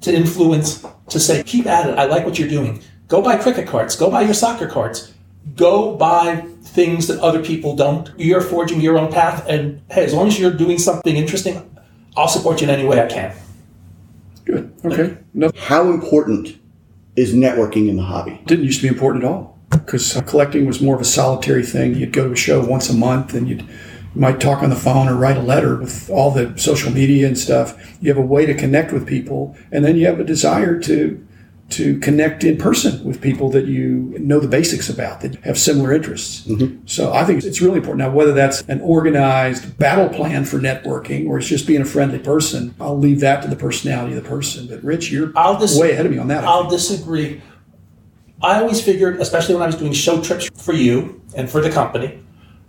to 0.00 0.14
influence, 0.14 0.84
to 1.08 1.20
say, 1.20 1.42
keep 1.42 1.66
at 1.66 1.88
it. 1.88 1.98
I 1.98 2.04
like 2.04 2.24
what 2.24 2.38
you're 2.38 2.48
doing. 2.48 2.82
Go 3.08 3.20
buy 3.20 3.36
cricket 3.36 3.68
cards. 3.68 3.94
Go 3.94 4.10
buy 4.10 4.22
your 4.22 4.34
soccer 4.34 4.66
cards. 4.66 5.11
Go 5.56 5.96
buy 5.96 6.46
things 6.62 7.08
that 7.08 7.20
other 7.20 7.42
people 7.42 7.76
don't. 7.76 8.10
You're 8.16 8.40
forging 8.40 8.80
your 8.80 8.98
own 8.98 9.12
path. 9.12 9.44
And 9.48 9.82
hey, 9.90 10.04
as 10.04 10.14
long 10.14 10.28
as 10.28 10.38
you're 10.38 10.52
doing 10.52 10.78
something 10.78 11.16
interesting, 11.16 11.68
I'll 12.16 12.28
support 12.28 12.60
you 12.60 12.68
in 12.68 12.74
any 12.74 12.86
way 12.86 13.02
I 13.02 13.06
can. 13.06 13.34
Good. 14.44 14.74
Okay. 14.84 15.18
No, 15.34 15.50
How 15.56 15.90
important 15.90 16.58
is 17.16 17.34
networking 17.34 17.88
in 17.88 17.96
the 17.96 18.02
hobby? 18.02 18.40
didn't 18.46 18.64
used 18.64 18.80
to 18.80 18.88
be 18.88 18.88
important 18.88 19.24
at 19.24 19.30
all 19.30 19.58
because 19.70 20.16
uh, 20.16 20.22
collecting 20.22 20.66
was 20.66 20.80
more 20.80 20.94
of 20.94 21.00
a 21.00 21.04
solitary 21.04 21.64
thing. 21.64 21.94
You'd 21.94 22.12
go 22.12 22.26
to 22.26 22.32
a 22.32 22.36
show 22.36 22.64
once 22.64 22.88
a 22.88 22.94
month 22.94 23.34
and 23.34 23.48
you'd 23.48 23.64
you 24.14 24.20
might 24.20 24.40
talk 24.40 24.62
on 24.62 24.68
the 24.68 24.76
phone 24.76 25.08
or 25.08 25.14
write 25.14 25.38
a 25.38 25.42
letter 25.42 25.76
with 25.76 26.10
all 26.10 26.30
the 26.30 26.56
social 26.58 26.92
media 26.92 27.26
and 27.26 27.38
stuff. 27.38 27.96
You 28.02 28.10
have 28.10 28.18
a 28.22 28.26
way 28.26 28.44
to 28.44 28.54
connect 28.54 28.92
with 28.92 29.06
people, 29.06 29.56
and 29.70 29.84
then 29.84 29.96
you 29.96 30.06
have 30.06 30.20
a 30.20 30.24
desire 30.24 30.78
to 30.80 31.26
to 31.70 31.98
connect 32.00 32.44
in 32.44 32.58
person 32.58 33.02
with 33.02 33.22
people 33.22 33.48
that 33.50 33.64
you 33.64 34.14
know 34.18 34.38
the 34.38 34.48
basics 34.48 34.90
about 34.90 35.22
that 35.22 35.36
have 35.36 35.58
similar 35.58 35.92
interests. 35.92 36.46
Mm-hmm. 36.46 36.86
So 36.86 37.12
I 37.12 37.24
think 37.24 37.44
it's 37.44 37.62
really 37.62 37.78
important. 37.78 37.98
Now, 37.98 38.10
whether 38.10 38.32
that's 38.32 38.60
an 38.62 38.80
organized 38.82 39.78
battle 39.78 40.10
plan 40.10 40.44
for 40.44 40.58
networking 40.58 41.26
or 41.28 41.38
it's 41.38 41.48
just 41.48 41.66
being 41.66 41.80
a 41.80 41.86
friendly 41.86 42.18
person, 42.18 42.74
I'll 42.78 42.98
leave 42.98 43.20
that 43.20 43.40
to 43.42 43.48
the 43.48 43.56
personality 43.56 44.14
of 44.14 44.22
the 44.22 44.28
person. 44.28 44.66
But 44.66 44.84
Rich, 44.84 45.10
you're 45.10 45.32
I'll 45.34 45.58
dis- 45.58 45.78
way 45.78 45.92
ahead 45.92 46.04
of 46.04 46.12
me 46.12 46.18
on 46.18 46.28
that. 46.28 46.44
I 46.44 46.48
I'll 46.48 46.68
think. 46.68 46.72
disagree. 46.72 47.40
I 48.42 48.60
always 48.60 48.82
figured, 48.82 49.20
especially 49.20 49.54
when 49.54 49.62
I 49.62 49.66
was 49.66 49.76
doing 49.76 49.92
show 49.92 50.20
trips 50.20 50.50
for 50.62 50.74
you 50.74 51.22
and 51.36 51.48
for 51.48 51.60
the 51.60 51.70
company, 51.70 52.18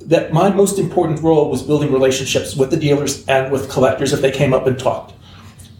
that 0.01 0.31
my 0.31 0.50
most 0.50 0.78
important 0.78 1.22
role 1.22 1.50
was 1.50 1.63
building 1.63 1.92
relationships 1.92 2.56
with 2.56 2.69
the 2.69 2.78
dealers 2.78 3.28
and 3.28 3.51
with 3.51 3.69
collectors 3.69 4.13
if 4.13 4.22
they 4.22 4.31
came 4.31 4.54
up 4.54 4.68
and 4.68 4.78
talked. 4.78 5.13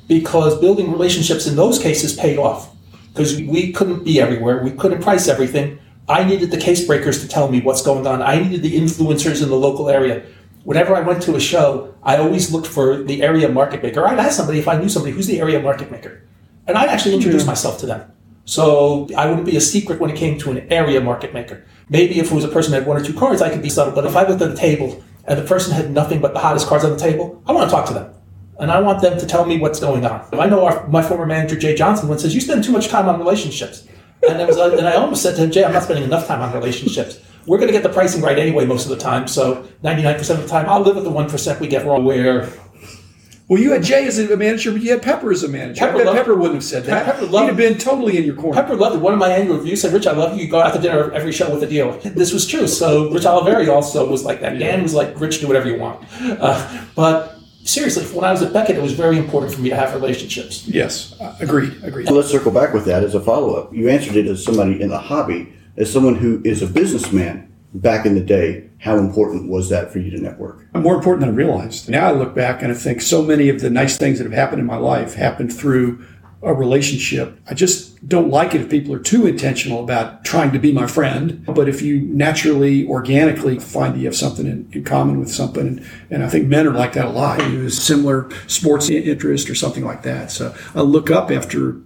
Because 0.08 0.60
building 0.60 0.92
relationships 0.92 1.48
in 1.48 1.56
those 1.56 1.80
cases 1.80 2.16
paid 2.16 2.38
off. 2.38 2.73
Because 3.14 3.40
we 3.40 3.72
couldn't 3.72 4.04
be 4.04 4.20
everywhere, 4.20 4.64
we 4.64 4.72
couldn't 4.72 5.02
price 5.02 5.28
everything. 5.28 5.80
I 6.10 6.24
needed 6.24 6.52
the 6.52 6.58
case 6.58 6.86
breakers 6.86 7.22
to 7.22 7.28
tell 7.28 7.50
me 7.50 7.62
what's 7.62 7.82
going 7.82 8.08
on. 8.08 8.22
I 8.22 8.42
needed 8.42 8.64
the 8.64 8.76
influencers 8.76 9.42
in 9.42 9.50
the 9.50 9.56
local 9.56 9.90
area. 9.90 10.24
Whenever 10.64 10.96
I 10.96 11.02
went 11.02 11.22
to 11.24 11.36
a 11.36 11.40
show, 11.40 11.94
I 12.02 12.18
always 12.18 12.52
looked 12.52 12.68
for 12.68 13.04
the 13.04 13.22
area 13.22 13.48
market 13.50 13.84
maker. 13.84 14.06
I'd 14.08 14.20
ask 14.20 14.36
somebody 14.36 14.60
if 14.60 14.68
I 14.68 14.78
knew 14.78 14.90
somebody 14.90 15.14
who's 15.14 15.28
the 15.28 15.40
area 15.40 15.62
market 15.62 15.92
maker. 15.92 16.24
And 16.68 16.78
I'd 16.78 16.90
actually 16.90 17.16
introduce 17.16 17.44
hmm. 17.44 17.50
myself 17.50 17.80
to 17.80 17.86
them. 17.86 18.12
So 18.46 19.08
I 19.16 19.28
wouldn't 19.28 19.46
be 19.46 19.56
a 19.56 19.62
secret 19.62 20.00
when 20.00 20.10
it 20.10 20.18
came 20.18 20.38
to 20.40 20.52
an 20.52 20.72
area 20.72 21.00
market 21.00 21.34
maker. 21.34 21.66
Maybe 21.90 22.20
if 22.20 22.32
it 22.32 22.36
was 22.36 22.44
a 22.44 22.50
person 22.50 22.72
that 22.72 22.80
had 22.80 22.88
one 22.88 22.98
or 23.00 23.04
two 23.04 23.14
cards, 23.14 23.42
I 23.42 23.50
could 23.50 23.62
be 23.62 23.70
subtle. 23.70 23.94
But 23.94 24.06
if 24.06 24.16
I 24.16 24.28
looked 24.28 24.42
at 24.42 24.50
the 24.50 24.58
table 24.58 25.04
and 25.26 25.40
the 25.40 25.46
person 25.46 25.74
had 25.74 25.92
nothing 25.92 26.20
but 26.20 26.34
the 26.34 26.40
hottest 26.40 26.68
cards 26.68 26.84
on 26.84 26.92
the 26.92 26.98
table, 26.98 27.42
I 27.46 27.54
want 27.54 27.70
to 27.70 27.76
talk 27.76 27.86
to 27.88 27.94
them. 27.94 28.14
And 28.60 28.72
I 28.72 28.80
want 28.80 29.02
them 29.02 29.18
to 29.20 29.26
tell 29.26 29.46
me 29.46 29.58
what's 29.60 29.80
going 29.80 30.06
on. 30.06 30.28
I 30.34 30.48
know 30.48 30.66
our, 30.66 30.88
my 30.88 31.02
former 31.02 31.26
manager, 31.26 31.56
Jay 31.58 31.76
Johnson, 31.76 32.08
once 32.08 32.22
says, 32.22 32.36
You 32.36 32.42
spend 32.42 32.64
too 32.64 32.72
much 32.72 32.88
time 32.88 33.10
on 33.10 33.20
relationships. 33.20 33.88
And, 34.28 34.40
it 34.40 34.48
was, 34.48 34.58
and 34.58 34.88
I 34.88 34.94
almost 34.94 35.22
said 35.22 35.36
to 35.36 35.44
him, 35.44 35.52
Jay, 35.52 35.66
I'm 35.66 35.74
not 35.74 35.84
spending 35.84 36.06
enough 36.06 36.28
time 36.28 36.42
on 36.42 36.54
relationships. 36.54 37.20
We're 37.46 37.58
going 37.58 37.68
to 37.68 37.74
get 37.74 37.84
the 37.84 37.90
pricing 37.90 38.22
right 38.22 38.40
anyway 38.40 38.66
most 38.66 38.86
of 38.86 38.90
the 38.92 38.98
time. 39.04 39.28
So 39.28 39.68
99% 39.84 40.18
of 40.30 40.42
the 40.44 40.48
time, 40.48 40.70
I'll 40.70 40.80
live 40.82 40.96
with 40.96 41.04
the 41.04 41.12
1% 41.12 41.60
we 41.60 41.68
get 41.68 41.86
wrong 41.86 42.06
where 42.06 42.48
Well, 43.50 43.62
you 43.62 43.72
had 43.74 43.84
Jay 43.84 44.06
as 44.08 44.18
a 44.18 44.38
manager, 44.38 44.72
but 44.72 44.82
you 44.82 44.92
had 44.92 45.02
Pepper 45.02 45.30
as 45.32 45.44
a 45.44 45.50
manager. 45.50 45.80
Pepper 45.80 45.96
I 45.96 45.98
bet 45.98 46.06
loved- 46.06 46.18
Pepper 46.20 46.36
wouldn't 46.36 46.56
have 46.56 46.64
said 46.64 46.86
that. 46.86 47.06
Pepper 47.06 47.28
He'd 47.28 47.36
have 47.48 47.58
been 47.58 47.78
totally 47.78 48.18
in 48.18 48.24
your 48.24 48.36
corner. 48.36 48.62
Pepper 48.62 48.78
loved 48.78 48.96
it. 48.96 49.00
One 49.02 49.12
of 49.12 49.20
my 49.20 49.28
annual 49.30 49.58
reviews 49.58 49.82
said, 49.82 49.92
Rich, 49.92 50.08
I 50.08 50.14
love 50.14 50.38
you. 50.38 50.46
You 50.46 50.50
go 50.50 50.62
out 50.62 50.74
to 50.74 50.80
dinner 50.80 51.12
every 51.12 51.34
show 51.34 51.52
with 51.54 51.64
a 51.64 51.68
deal. 51.68 52.00
This 52.00 52.32
was 52.32 52.48
true. 52.48 52.68
So 52.68 53.12
Rich 53.12 53.24
Oliveri 53.24 53.68
also 53.68 54.10
was 54.10 54.24
like 54.24 54.40
that. 54.40 54.58
Dan 54.58 54.84
was 54.84 54.94
like, 54.94 55.20
Rich, 55.20 55.42
do 55.42 55.48
whatever 55.48 55.68
you 55.68 55.78
want. 55.78 56.06
Uh, 56.22 56.86
but 56.96 57.33
seriously, 57.64 58.06
when 58.06 58.26
I 58.26 58.32
was 58.32 58.42
at 58.42 58.54
Beckett, 58.54 58.78
it 58.78 58.82
was 58.82 58.94
very 58.94 59.18
important 59.18 59.54
for 59.54 59.62
me 59.62 59.70
to 59.70 59.76
have 59.76 59.94
relationships. 59.94 60.68
Yes, 60.68 61.16
agreed, 61.40 61.84
agreed. 61.84 62.08
So 62.08 62.14
let's 62.14 62.30
circle 62.30 62.52
back 62.52 62.74
with 62.74 62.86
that 62.86 63.04
as 63.04 63.16
a 63.16 63.22
follow 63.22 63.56
up. 63.56 63.74
You 63.74 63.90
answered 63.90 64.16
it 64.16 64.28
as 64.28 64.44
somebody 64.44 64.82
in 64.82 64.90
the 64.90 65.00
hobby, 65.00 65.54
as 65.78 65.92
someone 65.92 66.16
who 66.16 66.42
is 66.44 66.62
a 66.62 66.68
businessman 66.68 67.54
back 67.74 68.06
in 68.06 68.16
the 68.16 68.22
day. 68.22 68.70
How 68.80 68.98
important 68.98 69.50
was 69.50 69.70
that 69.70 69.94
for 69.94 70.00
you 70.00 70.12
to 70.12 70.22
network? 70.22 70.74
More 70.76 70.96
important 70.96 71.22
than 71.22 71.30
I 71.30 71.34
realized. 71.34 71.88
Now 71.88 72.10
I 72.10 72.12
look 72.12 72.36
back 72.36 72.62
and 72.62 72.70
I 72.70 72.76
think 72.76 73.02
so 73.02 73.24
many 73.24 73.48
of 73.48 73.62
the 73.62 73.70
nice 73.70 73.98
things 73.98 74.18
that 74.18 74.26
have 74.26 74.34
happened 74.34 74.60
in 74.60 74.66
my 74.66 74.76
life 74.76 75.14
happened 75.14 75.56
through 75.56 76.06
a 76.44 76.54
relationship. 76.54 77.40
I 77.50 77.54
just 77.54 78.08
don't 78.08 78.30
like 78.30 78.54
it 78.54 78.62
if 78.62 78.70
people 78.70 78.94
are 78.94 79.00
too 79.00 79.26
intentional 79.26 79.84
about 79.84 80.26
trying 80.26 80.52
to 80.52 80.60
be 80.60 80.72
my 80.72 80.88
friend. 80.88 81.46
But 81.46 81.70
if 81.70 81.82
you 81.82 82.02
naturally, 82.02 82.86
organically 82.88 83.60
find 83.60 83.96
that 83.96 84.00
you 84.00 84.06
have 84.06 84.16
something 84.16 84.46
in, 84.46 84.70
in 84.74 84.84
common 84.84 85.20
with 85.20 85.32
something, 85.32 85.66
and, 85.66 85.86
and 86.10 86.24
I 86.24 86.30
think 86.30 86.48
men 86.48 86.68
are 86.68 86.74
like 86.74 86.94
that 86.94 87.06
a 87.06 87.10
lot, 87.10 87.40
you 87.50 87.64
have 87.64 87.74
similar 87.74 88.30
sports 88.48 88.90
interest 88.90 89.50
or 89.50 89.56
something 89.56 89.86
like 89.86 90.04
that. 90.04 90.32
So 90.32 90.54
I 90.76 90.82
look 90.82 91.10
up 91.10 91.32
after 91.32 91.78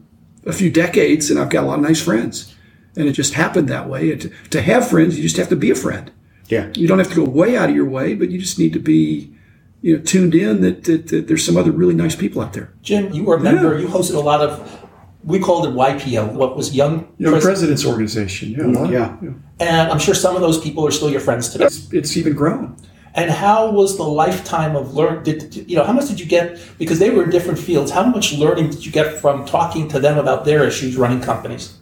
a 0.45 0.53
few 0.53 0.71
decades 0.71 1.29
and 1.29 1.39
I've 1.39 1.49
got 1.49 1.63
a 1.63 1.67
lot 1.67 1.79
of 1.79 1.85
nice 1.85 2.01
friends. 2.01 2.55
And 2.95 3.07
it 3.07 3.11
just 3.13 3.35
happened 3.35 3.67
that 3.69 3.87
way. 3.87 4.11
And 4.11 4.21
to, 4.21 4.31
to 4.49 4.61
have 4.61 4.89
friends, 4.89 5.17
you 5.17 5.23
just 5.23 5.37
have 5.37 5.49
to 5.49 5.55
be 5.55 5.69
a 5.69 5.75
friend 5.75 6.09
Yeah. 6.47 6.71
you 6.75 6.87
don't 6.87 6.97
have 6.97 7.09
to 7.09 7.15
go 7.15 7.23
way 7.23 7.55
out 7.55 7.69
of 7.69 7.75
your 7.75 7.85
way, 7.85 8.15
but 8.15 8.31
you 8.31 8.39
just 8.39 8.57
need 8.57 8.73
to 8.73 8.79
be, 8.79 9.31
you 9.81 9.97
know, 9.97 10.03
tuned 10.03 10.33
in 10.35 10.61
that, 10.61 10.83
that, 10.85 11.07
that 11.07 11.27
there's 11.27 11.45
some 11.45 11.57
other 11.57 11.71
really 11.71 11.93
nice 11.93 12.15
people 12.15 12.41
out 12.41 12.53
there. 12.53 12.73
Jim, 12.81 13.11
you 13.13 13.23
were 13.23 13.35
a 13.35 13.39
member. 13.39 13.77
You 13.79 13.87
hosted 13.87 14.15
a 14.15 14.19
lot 14.19 14.41
of, 14.41 14.87
we 15.23 15.39
called 15.39 15.65
it 15.67 15.73
YPO, 15.73 16.33
what 16.33 16.55
was 16.57 16.75
Young 16.75 17.07
You 17.17 17.25
know, 17.27 17.31
Pres- 17.33 17.43
President's 17.43 17.85
Organization. 17.85 18.51
Yeah, 18.51 18.65
a 18.65 18.67
lot 18.67 18.85
of- 18.85 18.91
Yeah. 18.91 19.15
And 19.59 19.91
I'm 19.91 19.99
sure 19.99 20.13
some 20.13 20.35
of 20.35 20.41
those 20.41 20.59
people 20.59 20.85
are 20.85 20.91
still 20.91 21.09
your 21.09 21.19
friends 21.19 21.49
today. 21.49 21.65
It's, 21.65 21.91
it's 21.93 22.17
even 22.17 22.33
grown. 22.33 22.75
And 23.15 23.31
how 23.31 23.71
was 23.71 23.97
the 23.97 24.03
lifetime 24.03 24.75
of 24.75 24.93
learn? 24.93 25.23
Did 25.23 25.55
you 25.67 25.75
know 25.75 25.83
how 25.83 25.93
much 25.93 26.07
did 26.07 26.19
you 26.19 26.27
get 26.27 26.59
because 26.77 26.99
they 26.99 27.09
were 27.09 27.23
in 27.23 27.31
different 27.31 27.57
fields? 27.57 27.89
How 27.89 28.03
much 28.05 28.33
learning 28.33 28.69
did 28.69 28.85
you 28.85 28.91
get 28.91 29.19
from 29.19 29.43
talking 29.47 29.87
to 29.87 29.99
them 29.99 30.19
about 30.19 30.45
their 30.45 30.63
issues 30.67 30.95
running 30.97 31.19
companies? 31.21 31.76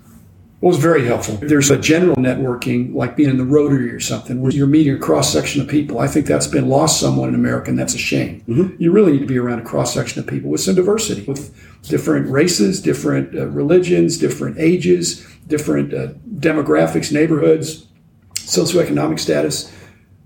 Well, 0.65 0.74
it's 0.74 0.81
very 0.81 1.05
helpful. 1.05 1.36
There's 1.36 1.69
a 1.69 1.77
general 1.77 2.15
networking, 2.15 2.95
like 2.95 3.15
being 3.15 3.29
in 3.29 3.38
the 3.38 3.45
Rotary 3.45 3.91
or 3.91 4.00
something, 4.00 4.41
where 4.41 4.51
you're 4.51 4.65
meeting 4.65 4.95
a 4.95 4.98
cross 4.98 5.31
section 5.31 5.62
of 5.62 5.67
people. 5.67 6.00
I 6.00 6.07
think 6.07 6.25
that's 6.25 6.48
been 6.48 6.69
lost 6.69 7.00
somewhat 7.00 7.29
in 7.29 7.36
America, 7.36 7.69
and 7.69 7.77
that's 7.77 7.93
a 7.93 8.00
shame. 8.00 8.41
You 8.79 8.91
really 8.91 9.12
need 9.12 9.19
to 9.19 9.27
be 9.27 9.38
around 9.38 9.60
a 9.60 9.63
cross 9.63 9.93
section 9.93 10.19
of 10.19 10.25
people 10.25 10.50
with 10.50 10.62
some 10.62 10.74
diversity, 10.74 11.22
with 11.25 11.55
different 11.84 12.31
races, 12.31 12.81
different 12.81 13.38
uh, 13.38 13.45
religions, 13.50 14.17
different 14.17 14.57
ages, 14.57 15.24
different 15.45 15.93
uh, 15.93 16.13
demographics, 16.39 17.12
neighborhoods, 17.12 17.86
socioeconomic 18.34 19.19
status. 19.19 19.72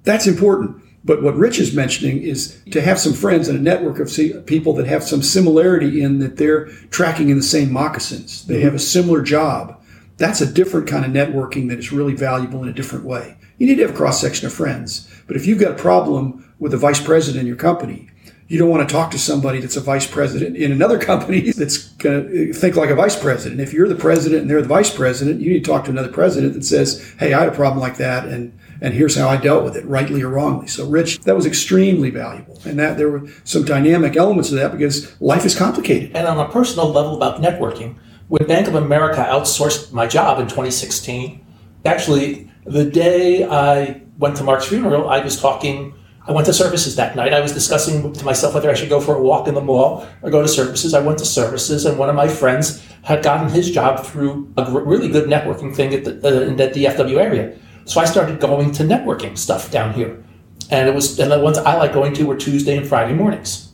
That's 0.03 0.25
important. 0.25 0.81
But 1.03 1.21
what 1.21 1.35
Rich 1.35 1.59
is 1.59 1.75
mentioning 1.75 2.23
is 2.23 2.61
to 2.71 2.79
have 2.79 2.97
some 2.97 3.11
friends 3.11 3.49
and 3.49 3.59
a 3.59 3.61
network 3.61 3.99
of 3.99 4.45
people 4.45 4.71
that 4.75 4.87
have 4.87 5.03
some 5.03 5.21
similarity 5.21 6.01
in 6.01 6.19
that 6.19 6.37
they're 6.37 6.67
tracking 6.91 7.27
in 7.27 7.35
the 7.35 7.43
same 7.43 7.73
moccasins. 7.73 8.45
They 8.45 8.61
have 8.61 8.73
a 8.73 8.79
similar 8.79 9.21
job. 9.21 9.75
That's 10.19 10.41
a 10.41 10.45
different 10.45 10.87
kind 10.87 11.05
of 11.05 11.11
networking 11.11 11.69
that 11.69 11.79
is 11.79 11.93
really 11.93 12.13
valuable 12.13 12.61
in 12.61 12.67
a 12.67 12.73
different 12.73 13.05
way. 13.05 13.37
You 13.57 13.65
need 13.65 13.75
to 13.75 13.83
have 13.83 13.91
a 13.91 13.97
cross 13.97 14.19
section 14.19 14.45
of 14.45 14.53
friends. 14.53 15.09
But 15.27 15.37
if 15.37 15.45
you've 15.45 15.59
got 15.59 15.71
a 15.71 15.75
problem 15.75 16.53
with 16.59 16.73
a 16.73 16.77
vice 16.77 17.01
president 17.01 17.41
in 17.41 17.47
your 17.47 17.55
company, 17.55 18.09
you 18.49 18.57
don't 18.59 18.69
want 18.69 18.87
to 18.87 18.91
talk 18.91 19.11
to 19.11 19.19
somebody 19.19 19.61
that's 19.61 19.77
a 19.77 19.81
vice 19.81 20.07
president 20.07 20.57
in 20.57 20.73
another 20.73 20.99
company 21.11 21.51
that's 21.51 21.77
going 21.77 22.27
to 22.27 22.53
think 22.53 22.75
like 22.75 22.89
a 22.89 22.95
vice 22.95 23.17
president. 23.17 23.61
If 23.61 23.71
you're 23.71 23.87
the 23.87 23.95
president 23.95 24.41
and 24.41 24.49
they're 24.49 24.61
the 24.61 24.67
vice 24.67 24.93
president, 24.93 25.39
you 25.39 25.53
need 25.53 25.63
to 25.63 25.71
talk 25.71 25.85
to 25.85 25.91
another 25.91 26.11
president 26.11 26.53
that 26.53 26.65
says, 26.65 27.13
"Hey, 27.17 27.31
I 27.31 27.39
had 27.41 27.49
a 27.49 27.55
problem 27.55 27.79
like 27.79 27.97
that, 27.97 28.25
and 28.25 28.57
and 28.81 28.93
here's 28.93 29.15
how 29.15 29.29
I 29.29 29.37
dealt 29.37 29.63
with 29.63 29.77
it, 29.77 29.85
rightly 29.85 30.21
or 30.21 30.29
wrongly." 30.29 30.67
So, 30.67 30.85
Rich, 30.89 31.19
that 31.21 31.35
was 31.35 31.45
extremely 31.45 32.09
valuable, 32.09 32.59
and 32.65 32.77
that 32.79 32.97
there 32.97 33.09
were 33.09 33.27
some 33.43 33.63
dynamic 33.63 34.17
elements 34.17 34.49
of 34.51 34.57
that 34.57 34.71
because 34.71 35.21
life 35.21 35.45
is 35.45 35.55
complicated. 35.55 36.15
And 36.15 36.27
on 36.27 36.39
a 36.39 36.49
personal 36.49 36.89
level 36.89 37.15
about 37.15 37.41
networking, 37.41 37.95
when 38.29 38.47
Bank 38.47 38.67
of 38.67 38.75
America 38.75 39.25
outsourced 39.27 39.91
my 39.91 40.07
job 40.07 40.39
in 40.39 40.45
2016, 40.45 41.45
actually, 41.83 42.49
the 42.63 42.85
day 42.85 43.43
I 43.43 44.01
went 44.19 44.37
to 44.37 44.43
Mark's 44.43 44.67
funeral, 44.67 45.09
I 45.09 45.19
was 45.19 45.39
talking. 45.39 45.95
I 46.27 46.31
went 46.31 46.45
to 46.45 46.53
services 46.53 46.95
that 46.95 47.15
night. 47.15 47.33
I 47.33 47.39
was 47.39 47.53
discussing 47.53 48.13
to 48.13 48.23
myself 48.23 48.53
whether 48.53 48.69
I 48.69 48.75
should 48.75 48.89
go 48.89 49.01
for 49.01 49.15
a 49.15 49.21
walk 49.21 49.47
in 49.47 49.55
the 49.55 49.61
mall 49.61 50.07
or 50.21 50.29
go 50.29 50.43
to 50.43 50.47
services. 50.47 50.93
I 50.93 51.01
went 51.01 51.17
to 51.19 51.25
services, 51.25 51.85
and 51.85 51.97
one 51.97 52.07
of 52.07 52.15
my 52.15 52.27
friends 52.27 52.85
had 53.03 53.23
gotten 53.23 53.49
his 53.49 53.71
job 53.71 54.05
through 54.05 54.53
a 54.57 54.71
really 54.71 55.07
good 55.07 55.27
networking 55.27 55.75
thing 55.75 55.91
at 55.95 56.03
the, 56.03 56.11
uh, 56.23 56.41
in 56.41 56.55
the 56.55 56.67
DFW 56.67 57.19
area. 57.19 57.57
So 57.85 57.99
I 57.99 58.05
started 58.05 58.39
going 58.39 58.71
to 58.73 58.83
networking 58.83 59.39
stuff 59.39 59.71
down 59.71 59.95
here, 59.95 60.23
and 60.69 60.87
it 60.87 60.93
was 60.93 61.19
and 61.19 61.31
the 61.31 61.39
ones 61.39 61.57
I 61.57 61.77
like 61.77 61.93
going 61.93 62.13
to 62.13 62.27
were 62.27 62.37
Tuesday 62.37 62.77
and 62.77 62.87
Friday 62.87 63.13
mornings. 63.13 63.71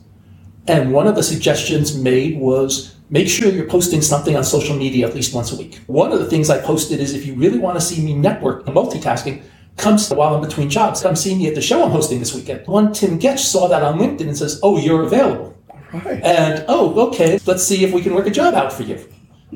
And 0.66 0.92
one 0.92 1.06
of 1.06 1.14
the 1.14 1.22
suggestions 1.22 1.94
made 1.94 2.38
was 2.38 2.95
make 3.10 3.28
sure 3.28 3.50
you're 3.50 3.68
posting 3.68 4.02
something 4.02 4.36
on 4.36 4.44
social 4.44 4.76
media 4.76 5.06
at 5.06 5.14
least 5.14 5.34
once 5.34 5.52
a 5.52 5.56
week. 5.56 5.80
One 5.86 6.12
of 6.12 6.18
the 6.18 6.26
things 6.26 6.50
I 6.50 6.60
posted 6.60 7.00
is 7.00 7.14
if 7.14 7.26
you 7.26 7.34
really 7.34 7.58
want 7.58 7.78
to 7.78 7.80
see 7.80 8.04
me 8.04 8.14
network 8.14 8.66
and 8.66 8.76
multitasking, 8.76 9.42
come 9.76 9.98
while 10.16 10.34
I'm 10.34 10.40
between 10.40 10.70
jobs. 10.70 11.02
Come 11.02 11.16
see 11.16 11.34
me 11.34 11.48
at 11.48 11.54
the 11.54 11.60
show 11.60 11.84
I'm 11.84 11.90
hosting 11.90 12.18
this 12.18 12.34
weekend. 12.34 12.66
One 12.66 12.92
Tim 12.92 13.18
Getch 13.18 13.38
saw 13.38 13.68
that 13.68 13.82
on 13.82 13.98
LinkedIn 13.98 14.28
and 14.28 14.36
says, 14.36 14.60
"Oh, 14.62 14.78
you're 14.78 15.02
available." 15.02 15.56
Right. 15.92 16.22
And 16.22 16.64
oh, 16.68 17.08
okay, 17.08 17.38
let's 17.46 17.62
see 17.62 17.84
if 17.84 17.92
we 17.92 18.02
can 18.02 18.14
work 18.14 18.26
a 18.26 18.30
job 18.30 18.54
out 18.54 18.72
for 18.72 18.82
you. 18.82 18.98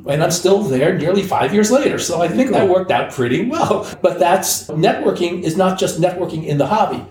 And 0.07 0.23
I'm 0.23 0.31
still 0.31 0.63
there 0.63 0.97
nearly 0.97 1.23
five 1.23 1.53
years 1.53 1.71
later. 1.71 1.99
So 1.99 2.23
I 2.23 2.29
think 2.29 2.53
that 2.53 2.69
worked 2.69 2.93
out 2.93 3.11
pretty 3.13 3.49
well. 3.49 3.91
But 4.01 4.19
that's 4.19 4.69
networking 4.69 5.43
is 5.43 5.57
not 5.57 5.79
just 5.79 6.01
networking 6.01 6.47
in 6.47 6.59
the 6.59 6.67
hobby, 6.67 7.05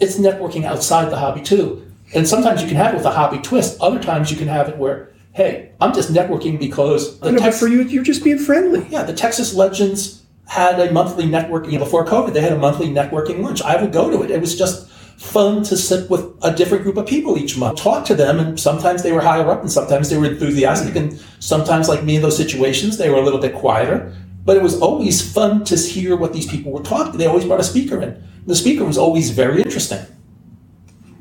it's 0.00 0.18
networking 0.18 0.64
outside 0.64 1.10
the 1.10 1.18
hobby 1.18 1.42
too. 1.42 1.82
And 2.14 2.26
sometimes 2.26 2.62
you 2.62 2.68
can 2.68 2.76
have 2.76 2.94
it 2.94 2.98
with 2.98 3.06
a 3.06 3.10
hobby 3.10 3.38
twist. 3.38 3.78
Other 3.80 4.00
times 4.00 4.30
you 4.30 4.36
can 4.36 4.48
have 4.48 4.68
it 4.68 4.78
where, 4.78 5.12
hey, 5.36 5.70
I'm 5.82 5.92
just 5.92 6.10
networking 6.14 6.58
because 6.58 7.20
the 7.20 7.28
I 7.28 7.30
know, 7.32 7.38
but 7.38 7.44
Tex- 7.44 7.60
for 7.60 7.68
you, 7.68 7.82
you're 7.82 8.02
just 8.02 8.24
being 8.24 8.38
friendly. 8.38 8.86
yeah, 8.88 9.02
the 9.02 9.12
Texas 9.12 9.52
Legends 9.54 10.24
had 10.48 10.80
a 10.80 10.90
monthly 10.90 11.24
networking 11.24 11.78
before 11.78 12.06
COVID. 12.06 12.32
They 12.32 12.40
had 12.40 12.52
a 12.52 12.58
monthly 12.58 12.88
networking 12.88 13.42
lunch. 13.42 13.60
I 13.60 13.80
would 13.80 13.92
go 13.92 14.10
to 14.10 14.22
it. 14.22 14.30
It 14.30 14.40
was 14.40 14.56
just 14.56 14.88
fun 15.18 15.62
to 15.64 15.76
sit 15.76 16.08
with 16.08 16.24
a 16.42 16.54
different 16.54 16.84
group 16.84 16.96
of 16.96 17.06
people 17.06 17.36
each 17.36 17.58
month, 17.58 17.78
talk 17.78 18.06
to 18.06 18.14
them, 18.14 18.40
and 18.40 18.58
sometimes 18.58 19.02
they 19.02 19.12
were 19.12 19.20
higher 19.20 19.50
up, 19.50 19.60
and 19.60 19.70
sometimes 19.70 20.08
they 20.08 20.16
were 20.16 20.24
enthusiastic, 20.24 20.96
and 20.96 21.22
sometimes, 21.38 21.86
like 21.86 22.02
me 22.02 22.16
in 22.16 22.22
those 22.22 22.36
situations, 22.36 22.96
they 22.96 23.10
were 23.10 23.16
a 23.16 23.22
little 23.22 23.40
bit 23.40 23.54
quieter. 23.54 24.14
But 24.46 24.56
it 24.56 24.62
was 24.62 24.80
always 24.80 25.20
fun 25.20 25.64
to 25.64 25.76
hear 25.76 26.16
what 26.16 26.32
these 26.32 26.46
people 26.46 26.72
were 26.72 26.82
talking. 26.82 27.18
They 27.18 27.26
always 27.26 27.44
brought 27.44 27.60
a 27.60 27.64
speaker 27.64 28.00
in. 28.00 28.22
The 28.46 28.54
speaker 28.56 28.84
was 28.86 28.96
always 28.96 29.30
very 29.30 29.60
interesting. 29.60 30.00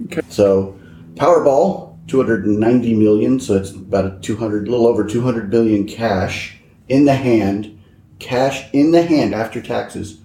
Okay. 0.05 0.21
So, 0.29 0.79
Powerball, 1.15 1.94
290 2.07 2.93
million, 2.95 3.39
so 3.39 3.55
it's 3.55 3.71
about 3.71 4.05
a 4.05 4.19
200, 4.19 4.67
little 4.67 4.87
over 4.87 5.05
200 5.05 5.49
billion 5.49 5.87
cash 5.87 6.57
in 6.87 7.05
the 7.05 7.15
hand, 7.15 7.79
cash 8.19 8.71
in 8.73 8.91
the 8.91 9.03
hand 9.03 9.33
after 9.33 9.61
taxes. 9.61 10.19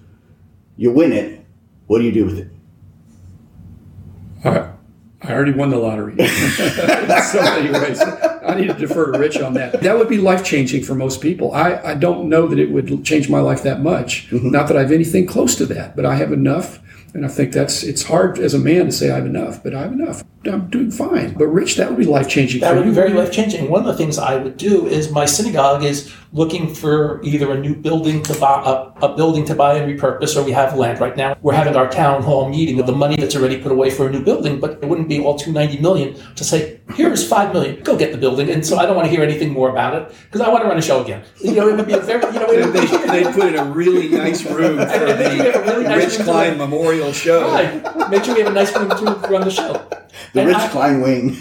You 0.77 0.91
win 0.91 1.11
it. 1.11 1.45
What 1.87 1.99
do 1.99 2.05
you 2.05 2.11
do 2.11 2.25
with 2.25 2.37
it? 2.37 2.49
I, 4.43 4.71
I 5.21 5.33
already 5.33 5.51
won 5.51 5.69
the 5.69 5.77
lottery. 5.77 6.15
So 7.21 7.41
many 7.41 7.71
ways. 7.71 8.01
I 8.01 8.55
need 8.55 8.67
to 8.67 8.73
defer 8.73 9.11
to 9.11 9.19
Rich 9.19 9.39
on 9.39 9.53
that. 9.53 9.81
That 9.81 9.97
would 9.97 10.09
be 10.09 10.17
life 10.17 10.43
changing 10.43 10.83
for 10.83 10.95
most 10.95 11.21
people. 11.21 11.53
I, 11.53 11.75
I 11.83 11.93
don't 11.93 12.27
know 12.27 12.47
that 12.47 12.57
it 12.57 12.71
would 12.71 13.05
change 13.05 13.29
my 13.29 13.39
life 13.39 13.63
that 13.63 13.81
much. 13.81 14.29
Mm-hmm. 14.29 14.49
Not 14.49 14.67
that 14.67 14.77
I 14.77 14.81
have 14.81 14.91
anything 14.91 15.27
close 15.27 15.55
to 15.55 15.65
that, 15.67 15.95
but 15.95 16.05
I 16.05 16.15
have 16.15 16.31
enough. 16.31 16.79
And 17.13 17.25
I 17.25 17.29
think 17.29 17.51
that's 17.53 17.83
it's 17.83 18.03
hard 18.03 18.39
as 18.39 18.53
a 18.53 18.59
man 18.59 18.85
to 18.85 18.91
say 18.91 19.11
I 19.11 19.15
have 19.15 19.25
enough, 19.25 19.61
but 19.63 19.73
I 19.75 19.81
have 19.81 19.91
enough. 19.93 20.23
I'm 20.45 20.69
doing 20.71 20.89
fine. 20.89 21.33
But 21.35 21.47
Rich, 21.47 21.75
that 21.75 21.89
would 21.89 21.99
be 21.99 22.05
life 22.05 22.27
changing 22.27 22.61
That 22.61 22.71
for 22.71 22.77
would 22.77 22.85
you. 22.85 22.91
be 22.91 22.95
very 22.95 23.13
life 23.13 23.31
changing. 23.31 23.69
One 23.69 23.81
of 23.81 23.85
the 23.85 23.93
things 23.95 24.17
I 24.17 24.37
would 24.37 24.57
do 24.57 24.87
is 24.87 25.11
my 25.11 25.25
synagogue 25.25 25.83
is 25.83 26.11
looking 26.33 26.73
for 26.73 27.21
either 27.23 27.51
a 27.51 27.59
new 27.59 27.75
building 27.75 28.23
to 28.23 28.33
buy, 28.39 28.63
a, 28.65 29.05
a 29.05 29.15
building 29.15 29.45
to 29.45 29.53
buy 29.55 29.75
and 29.75 29.99
repurpose, 29.99 30.35
or 30.35 30.43
we 30.43 30.51
have 30.51 30.75
land 30.75 30.99
right 30.99 31.15
now. 31.15 31.37
We're 31.43 31.53
having 31.53 31.75
our 31.75 31.87
town 31.91 32.23
hall 32.23 32.49
meeting 32.49 32.79
of 32.79 32.87
the 32.87 32.91
money 32.93 33.17
that's 33.17 33.35
already 33.35 33.57
put 33.61 33.71
away 33.71 33.91
for 33.91 34.07
a 34.07 34.11
new 34.11 34.23
building, 34.23 34.59
but 34.59 34.79
it 34.81 34.85
wouldn't 34.87 35.09
be 35.09 35.19
all 35.19 35.37
290 35.37 35.79
million 35.81 36.15
to 36.35 36.43
say, 36.43 36.79
here's 36.95 37.27
5 37.27 37.53
million, 37.53 37.83
go 37.83 37.95
get 37.95 38.11
the 38.11 38.17
building. 38.17 38.49
And 38.49 38.65
so 38.65 38.77
I 38.77 38.85
don't 38.87 38.95
want 38.95 39.05
to 39.05 39.11
hear 39.11 39.23
anything 39.23 39.51
more 39.51 39.69
about 39.69 39.93
it 39.93 40.15
because 40.25 40.41
I 40.41 40.49
want 40.49 40.63
to 40.63 40.69
run 40.69 40.77
a 40.77 40.81
show 40.81 41.03
again. 41.03 41.23
You 41.39 41.53
know, 41.53 41.67
it 41.67 41.75
would 41.75 41.85
be 41.85 41.93
a 41.93 41.99
very, 41.99 42.23
you 42.33 42.39
know, 42.39 42.49
it 42.49 42.71
they, 42.73 43.23
they 43.23 43.31
put 43.31 43.49
in 43.53 43.59
a 43.59 43.65
really 43.65 44.07
nice 44.09 44.43
room 44.45 44.77
for 44.77 44.81
And 44.83 45.19
then 45.19 45.37
you 45.37 45.43
have 45.51 45.55
a 45.55 45.65
really 45.69 45.83
the 45.83 45.89
nice 45.89 46.03
Rich 46.07 46.17
room 46.19 46.25
Klein 46.25 46.51
for- 46.53 46.57
Memorial 47.01 47.13
Show. 47.13 47.41
Right. 47.51 48.09
Make 48.09 48.23
sure 48.23 48.35
we 48.35 48.41
have 48.41 48.51
a 48.51 48.55
nice 48.55 48.75
room 48.75 48.89
to 48.89 49.27
run 49.27 49.41
the 49.41 49.51
show. 49.51 49.73
The 50.33 50.39
And 50.41 50.47
Rich 50.49 50.57
I- 50.57 50.67
Klein 50.69 51.01
wing. 51.01 51.37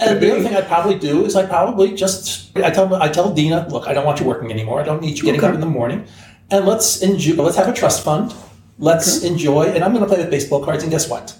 And 0.00 0.20
the 0.20 0.32
other 0.32 0.42
thing 0.42 0.56
I'd 0.56 0.66
probably 0.66 0.98
do 0.98 1.24
is 1.24 1.36
I'd 1.36 1.48
probably 1.48 1.94
just 1.94 2.56
I 2.56 2.70
tell 2.70 2.92
I 2.94 3.08
tell 3.08 3.32
Dina, 3.32 3.66
look, 3.70 3.86
I 3.86 3.94
don't 3.94 4.04
want 4.04 4.20
you 4.20 4.26
working 4.26 4.50
anymore. 4.50 4.80
I 4.80 4.84
don't 4.84 5.00
need 5.00 5.16
you 5.18 5.24
getting 5.24 5.40
Okay. 5.40 5.48
up 5.48 5.54
in 5.54 5.60
the 5.60 5.66
morning, 5.66 6.04
and 6.50 6.64
let's 6.66 7.00
enjoy. 7.02 7.42
Let's 7.42 7.56
have 7.56 7.68
a 7.68 7.72
trust 7.72 8.02
fund. 8.04 8.34
Let's 8.78 9.22
enjoy, 9.22 9.64
and 9.66 9.84
I'm 9.84 9.92
going 9.92 10.02
to 10.04 10.08
play 10.08 10.18
with 10.18 10.30
baseball 10.30 10.64
cards. 10.64 10.82
And 10.82 10.90
guess 10.90 11.08
what? 11.08 11.34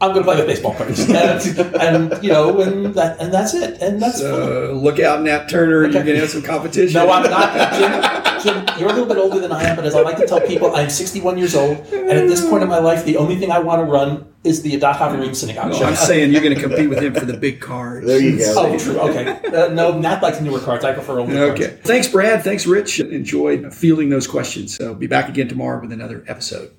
I'm 0.00 0.12
going 0.12 0.22
to 0.24 0.30
play 0.30 0.36
with 0.36 0.46
baseball 0.46 0.74
cards, 0.74 1.00
and, 1.08 1.76
and 1.76 2.22
you 2.24 2.30
know, 2.30 2.60
and 2.60 2.94
that 2.94 3.18
and 3.20 3.32
that's 3.32 3.54
it, 3.54 3.80
and 3.80 4.02
that's 4.02 4.20
fun. 4.20 4.32
Uh, 4.32 4.72
look 4.72 5.00
out, 5.00 5.22
Nat 5.22 5.48
Turner. 5.48 5.82
You're 5.84 5.92
going 5.92 6.06
to 6.06 6.16
have 6.18 6.30
some 6.30 6.42
competition. 6.42 6.94
No, 6.94 7.10
I'm 7.10 7.22
not. 7.30 8.20
Jim, 8.44 8.66
Jim, 8.66 8.78
you're 8.78 8.88
a 8.88 8.92
little 8.92 9.06
bit 9.06 9.16
older 9.16 9.40
than 9.40 9.52
I 9.52 9.64
am, 9.64 9.76
but 9.76 9.84
as 9.84 9.94
I 9.94 10.00
like 10.02 10.16
to 10.18 10.26
tell 10.26 10.40
people, 10.40 10.74
I'm 10.74 10.90
61 10.90 11.38
years 11.38 11.54
old, 11.54 11.78
and 11.92 12.10
at 12.10 12.28
this 12.28 12.46
point 12.48 12.62
in 12.62 12.68
my 12.68 12.78
life, 12.78 13.04
the 13.04 13.16
only 13.16 13.36
thing 13.36 13.50
I 13.50 13.58
want 13.58 13.80
to 13.80 13.84
run 13.84 14.32
is 14.44 14.62
the 14.62 14.78
Adat 14.78 14.96
Chaverim 14.96 15.34
Synagogue 15.34 15.70
No, 15.70 15.78
show. 15.78 15.84
I'm 15.86 15.96
saying 15.96 16.30
you're 16.32 16.42
going 16.42 16.54
to 16.54 16.60
compete 16.60 16.88
with 16.88 17.02
him 17.02 17.14
for 17.14 17.24
the 17.24 17.36
big 17.36 17.60
cards. 17.60 18.06
There 18.06 18.20
you 18.20 18.38
go. 18.38 18.54
Oh, 18.56 18.78
true. 18.78 18.98
Okay. 19.00 19.26
Uh, 19.48 19.68
no, 19.68 19.98
Nat 19.98 20.22
likes 20.22 20.40
newer 20.40 20.60
cards. 20.60 20.84
I 20.84 20.92
prefer 20.92 21.18
older 21.18 21.32
cards. 21.34 21.60
Okay. 21.60 21.78
Thanks, 21.82 22.08
Brad. 22.08 22.44
Thanks, 22.44 22.66
Rich. 22.66 23.00
Enjoyed 23.00 23.72
fielding 23.72 24.10
those 24.10 24.26
questions. 24.26 24.76
So 24.76 24.94
be 24.94 25.06
back 25.06 25.28
again 25.28 25.48
tomorrow 25.48 25.80
with 25.80 25.92
another 25.92 26.22
episode. 26.26 26.70